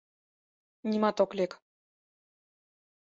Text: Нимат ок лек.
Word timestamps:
Нимат 0.89 1.17
ок 1.23 1.31
лек. 1.37 1.51